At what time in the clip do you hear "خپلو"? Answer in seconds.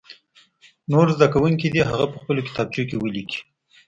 2.21-2.41